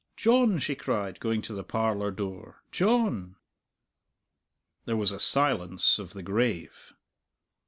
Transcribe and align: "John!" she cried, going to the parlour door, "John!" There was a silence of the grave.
"John!" 0.17 0.57
she 0.57 0.73
cried, 0.73 1.19
going 1.19 1.43
to 1.43 1.53
the 1.53 1.63
parlour 1.63 2.09
door, 2.09 2.63
"John!" 2.71 3.35
There 4.85 4.97
was 4.97 5.11
a 5.11 5.19
silence 5.19 5.99
of 5.99 6.13
the 6.13 6.23
grave. 6.23 6.93